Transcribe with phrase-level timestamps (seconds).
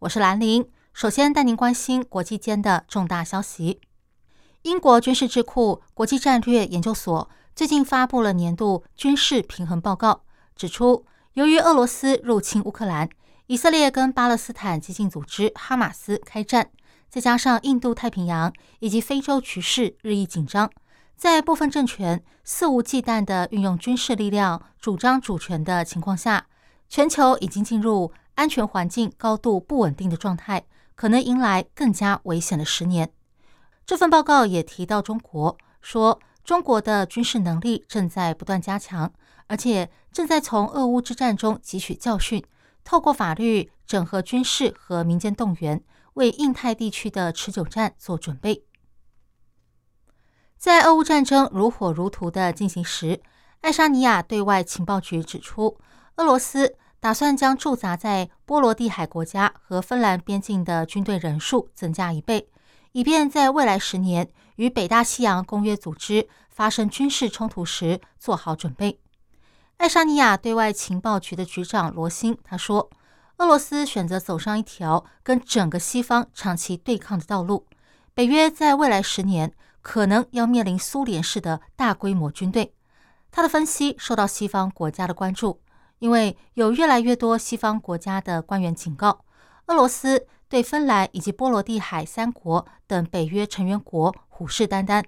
[0.00, 0.64] 我是兰玲。
[0.92, 3.80] 首先带您关心国际间的重大消息。
[4.62, 10.22] 英国军事智库国际战略研究所最近发布了年度军事平衡报告，
[10.54, 13.08] 指出，由于俄罗斯入侵乌克兰，
[13.48, 16.70] 以色列跟巴勒斯坦激进组织哈马斯开战，
[17.10, 20.70] 再加上印度太平洋以及非洲局势日益紧张，
[21.16, 26.46] 在部分政权肆无忌惮的运用军事力量主张主权的情况下，
[26.88, 33.12] 全球已经进入安全环境高度不稳定的状态，可能迎来更加危险的十年。
[33.84, 39.12] 这份报告也提到，中国说，中国的军事能力正在不断加强，
[39.46, 42.44] 而且正在从俄乌之战中汲取教训，
[42.84, 45.82] 透过法律整合军事和民间动员，
[46.14, 48.64] 为印太地区的持久战做准备。
[50.56, 53.20] 在俄乌战争如火如荼的进行时，
[53.60, 55.78] 爱沙尼亚对外情报局指出，
[56.18, 62.48] 俄罗斯打算将驻扎在波罗的海国家和芬兰边境的军队人数增加一倍。
[62.92, 68.98] 以便在未来十年与北大西洋公约组织发生军事冲突时做好准备。
[69.76, 72.90] 爱沙尼亚对外情报局的局长罗辛他说
[73.38, 77.66] ：“俄罗斯选择走上一条跟整个西方长期对抗的道路。
[78.12, 82.74] 北约在未来十年可能要面临苏联式的大规模军队。”
[83.30, 85.60] 他的分析受到西方国家的关注，
[85.98, 89.24] 因为有越来越多西方国家的官员警告
[89.66, 90.26] 俄罗斯。
[90.50, 95.04] 对芬兰以及波罗的海三国等北约成员国虎视眈眈，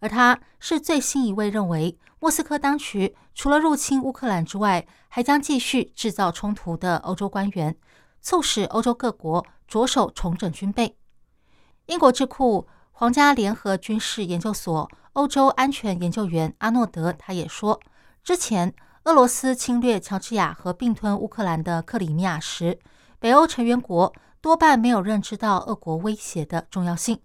[0.00, 7.74] 而他是最新一位认为莫斯科当局除了入侵乌克兰之外，还将继续制造冲突的欧洲官员，
[8.20, 10.94] 促使欧洲各国着手重整军备。
[11.86, 17.80] 英国智库皇家联合军事研究所欧洲安全研究员阿诺德他也说，
[18.22, 22.78] 之前俄罗斯侵略乔治亚和并吞乌克兰的克里米亚时，
[23.18, 24.12] 北欧成员国。
[24.40, 27.20] 多半没有认知到俄国威胁的重要性，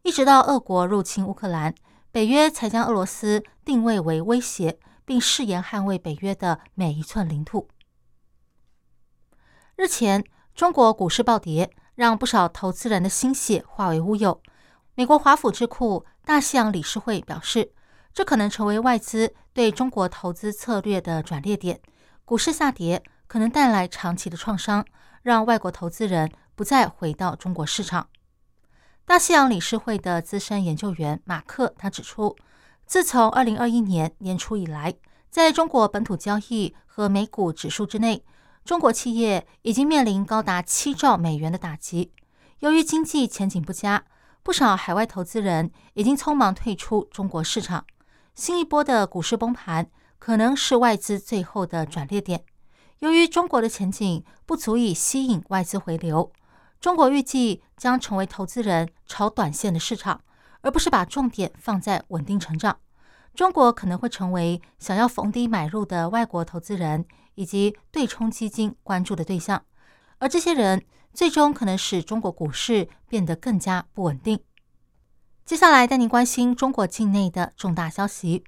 [0.00, 1.74] 一直到俄国入侵乌克兰，
[2.10, 7.68] 北约才将俄罗斯定位为威胁，并誓言捍卫北约的每一寸领土。
[9.76, 14.40] 日前，中国股市暴跌，让不少投资人的心血化为乌有。
[14.94, 17.70] 美国华府智库大西洋理事会表示，
[18.14, 21.80] 这可能成为外资对中国投资策略的转捩点。
[22.24, 24.84] 股市下跌可能带来长期的创伤，
[25.22, 26.30] 让外国投资人。
[26.54, 28.08] 不再回到中国市场。
[29.06, 32.36] 大西洋理事会的资深研究员马克他指出，
[32.86, 34.94] 自从二零二一年年初以来，
[35.30, 38.22] 在中国本土交易和美股指数之内，
[38.66, 42.12] 中国企业已经面临高达七兆美元的打击。
[42.58, 44.04] 由于经济前景不佳，
[44.42, 47.86] 不少海外投资人已经匆忙退出中国市场。
[48.34, 52.44] 新一波的股市崩盘可能是外资最后的转捩点。
[53.00, 56.32] 由于中国的前景不足以吸引外资回流。
[56.80, 60.20] 中国预计将成为投资人炒短线的市场，
[60.62, 62.78] 而不是把重点放在稳定成长。
[63.34, 67.04] 中国可能会成为想要逢低买入的外国投资人
[67.34, 69.64] 以及对冲基金关注的对象，
[70.18, 74.40] 而这些人最终可能使中国股市变得更加不稳定。
[75.52, 78.42] 接下来带您关心中国境内的重大消息。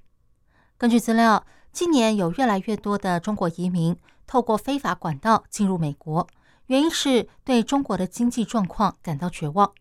[0.75, 3.95] 根据资料，今年有越来越多的中国移民
[4.25, 6.27] 透过非法管道进入美国。
[6.65, 9.71] 原因是对中国的经济状况感到绝望。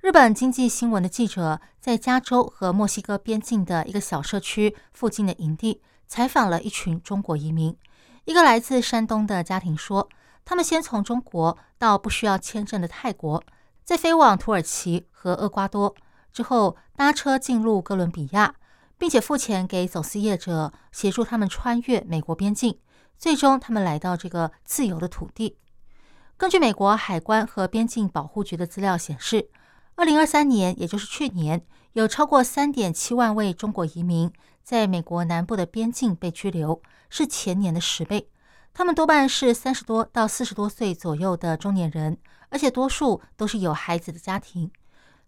[0.00, 7.76] 日本经济新闻的记者在加州和墨西哥边境的一个小社区附近的营地采访了一群中国移民。
[8.24, 10.08] 一个来自山东的家庭说，
[10.46, 13.44] 他们先从中国到不需要签证的泰国，
[13.84, 15.94] 再飞往土耳其和厄瓜多，
[16.36, 18.56] 之后搭车进入哥伦比亚，
[18.98, 22.78] 并且付钱给走私业者协助他们穿越美国边境，
[23.16, 25.56] 最终他们来到这个自由的土地。
[26.36, 29.48] 根据美国海关和边境保护局的资料显示，
[29.94, 34.30] 二零二三年，也就是去年，有超过三点七万位中国移民
[34.62, 38.28] 在美国南部的边境被拘留，是前年的十倍。
[38.74, 42.18] 他们多半是三十多到四十多岁左右的中年人，
[42.50, 44.70] 而且多数都是有孩子的家庭。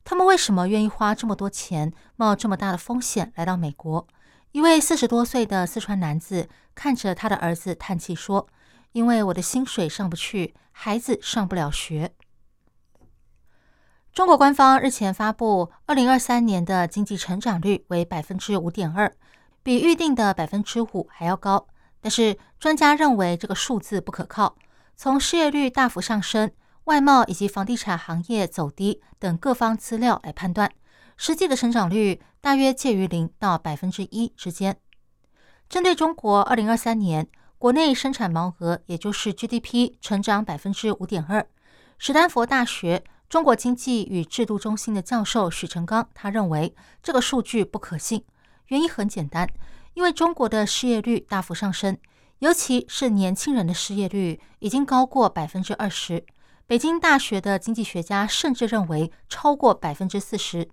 [0.08, 4.06] 他们为什么愿意花这么多钱、冒这么大的风险来到美国？
[4.52, 8.48] 一位四十多岁的四川男子看着他的儿子叹气说。
[8.92, 12.14] 因为我的薪水上不去，孩子上不了学。
[14.14, 19.14] 中国官方日前发布，二零二三年的经济成长率为百分之五点二，
[19.62, 21.66] 比预定的百分之五还要高。
[22.00, 24.56] 但是专家认为这个数字不可靠。
[24.96, 26.50] 从失业率大幅上升、
[26.88, 30.72] 外贸以及房地产行业走低等各方资料来判断，
[31.18, 34.74] 实际的成长率大约介于零到百分之一之间。
[35.68, 41.46] 针对中国二零二三年国内生产毛额，也就是 GDP 成长百分之五点二，
[41.98, 43.04] 史丹佛大学。
[43.28, 48.24] 中国经济与制度中心的教授许成刚，他认为这个数据不可信。
[48.68, 49.46] 原因很简单，
[49.92, 51.98] 因为中国的失业率大幅上升，
[52.38, 56.24] 尤其是年轻人的失业率已经高过百分之二十。
[56.68, 60.68] 北京大学的经济学家甚至认为超过百分之四十。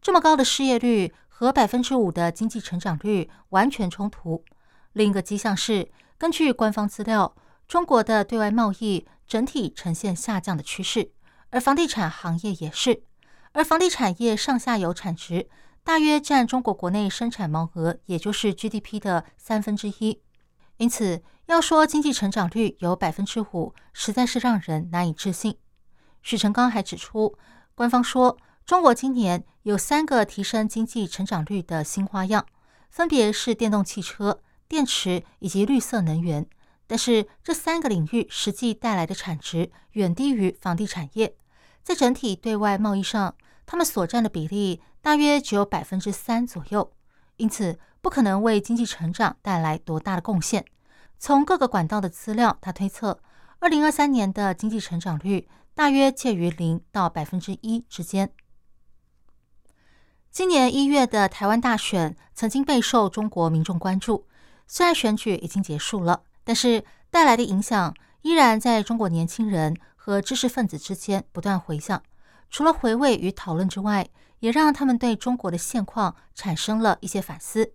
[0.00, 4.44] 这么高的失业率和百分之五的经济成长率完全冲突。
[4.92, 7.34] 另一个迹象是，根据官方资料，
[7.66, 11.10] 中国的对外贸易整体呈现下降的趋势。
[11.50, 13.02] 而房地产行业也是，
[13.50, 15.48] 而房地产业上下游产值
[15.82, 20.20] 大约占中国国内生产毛额，也就是 GDP 的三分之一。
[20.80, 25.58] 因此，要说经济成长率有百分之五，实在是让人难以置信。
[26.22, 27.36] 许成刚还指出，
[27.74, 32.46] 官方说中国今年有三个提升经济成长率的新花样，
[32.88, 36.48] 分别是电动汽车、电池以及绿色能源。
[36.86, 41.36] 但是这三个领域实际带来的产值远低于房地产业。
[41.82, 43.34] 在整体对外贸易上，
[43.66, 46.90] 他们所占的比例大约只有百分之三左右，
[47.40, 50.64] 因此不可能为经济成长带来多大的贡献。
[51.18, 53.20] 从各个管道的资料，他推测，
[53.58, 58.30] 二零二三年的经济成长率大约介于零到百分之一之间。
[60.30, 64.26] 今年一月的台湾大选曾经备受中国民众关注，
[64.66, 69.76] 虽然选举已经结束了，但是带来的影响依然在中国年轻人。
[70.02, 72.02] 和知识分子之间不断回响，
[72.48, 74.08] 除了回味与讨论之外，
[74.40, 77.72] 也让他们对中国的现况产生了一些反思。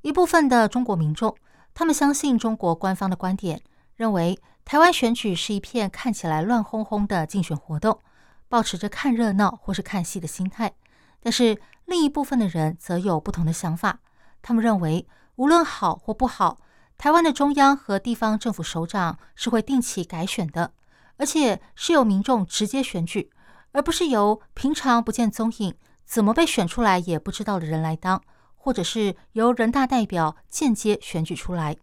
[0.00, 1.36] 一部分的中国民众，
[1.74, 3.60] 他们相信中国官方的观点，
[3.94, 8.00] 认为台湾选举是一片看起来乱哄哄的竞选活动，
[8.48, 10.72] 保持着看热闹或是看戏的心态。
[11.20, 14.00] 但是另一部分的人则有不同的想法，
[14.40, 15.06] 他们认为
[15.36, 16.58] 无论好或不好，
[16.96, 20.72] 台湾的中央和地方政府首长是会定期改选的。
[21.20, 23.28] 而且是由民众直接选举，
[23.72, 25.74] 而不是由平常不见踪影、
[26.08, 28.22] 怎么被选出来也不知道的人来当，
[28.56, 31.76] 或者是由人大代表间接选举出来。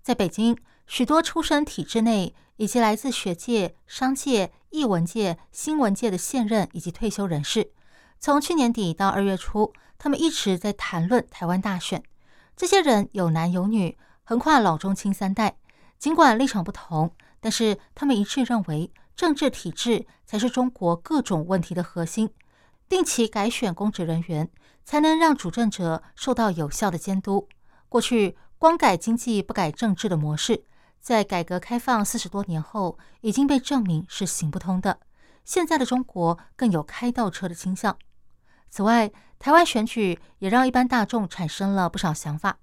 [0.00, 7.72] 在北京，许多出身体制内以及来自学界、商界、艺文界、新闻界的现任以及退休人士，
[8.20, 12.00] 从去年底到二月初，他们一直在谈论台湾大选。
[12.56, 15.56] 这些人有男有女，横跨老中青三代，
[15.98, 17.12] 尽管立场不同。
[17.40, 22.30] 但是他们一致认为，政治体制才是中国各种问题的核心。
[22.88, 24.50] 定期改选公职人员，
[24.84, 27.48] 才能让主政者受到有效的监督。
[27.88, 30.64] 过去光改经济不改政治的模式，
[31.00, 35.00] 在改革开放四十多年后，已经被证明是行不通的。
[35.44, 37.96] 现在的中国更有开倒车的倾向。
[38.70, 42.58] 此外，台湾选举也让一般大众产生了不少想法。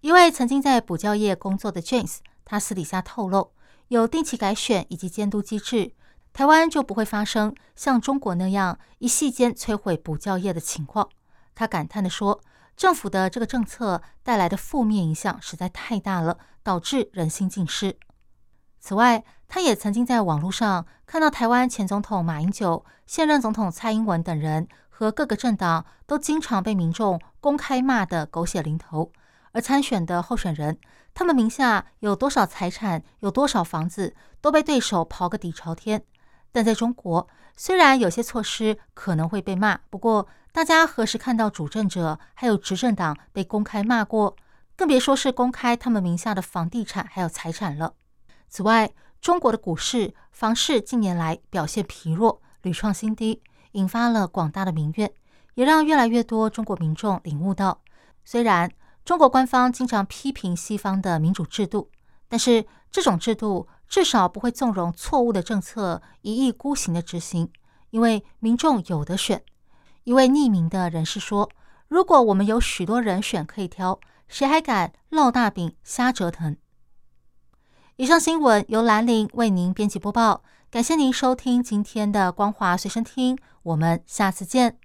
[0.00, 3.52] 一位曾经在补教业工作的 James，他私底下透露。
[3.88, 5.92] 有定期改选以及监督机制，
[6.32, 11.08] 台湾就不会发生像中国那样一夕间摧毁补教业的情况。
[11.54, 12.40] 他感叹地说
[12.76, 17.98] ：“政府的这个政策带来的负面影响实在太大了，导致人心尽失。”
[18.80, 29.12] 此外，他也曾经在网络上看到台湾前总统马英九、现任总统蔡英文等人和各个政党都经常被民众公开骂得狗血淋头，
[29.52, 30.78] 而参选的候选人。
[31.12, 36.04] 他们名下有多少财产，有多少房子，都被对手刨个底朝天。
[36.52, 44.36] 但在中国，虽然有些措施可能会被骂，不过大家何时看到主政者还有执政党被公开骂过？
[44.76, 47.94] 更别说是公开他们名下的房地产还有财产了。
[48.48, 48.90] 此外，
[49.20, 53.42] 中国的股市、房市近年来表现疲弱，屡创新低，
[53.72, 55.12] 引发了广大的民怨，
[55.54, 57.80] 也让越来越多中国民众领悟到，
[58.24, 58.70] 虽然。
[59.02, 61.90] 中国官方经常批评西方的民主制度，
[62.28, 67.50] 但是这种制度至少不会纵容错误的政策一意孤行的执行，
[67.90, 69.42] 因为民众有的选。
[70.04, 71.50] 一位匿名的人士说
[71.88, 76.56] ：“如果我们有许多人选可以挑，谁还敢烙大饼瞎折腾？”
[77.96, 84.78] 以上新闻由兰陵为您编辑播报，感谢您收听今天的光华随身听，我们下次见。